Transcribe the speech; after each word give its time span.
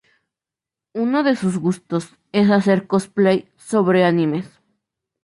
Uno 0.95 1.21
de 1.21 1.35
sus 1.35 1.59
gustos, 1.59 2.15
es 2.31 2.49
hacer 2.49 2.87
Cosplay 2.87 3.47
sobre 3.57 4.03
Animes. 4.03 4.49